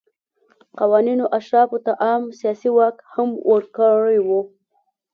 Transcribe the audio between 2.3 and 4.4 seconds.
سیاسي واک هم ورکړی و.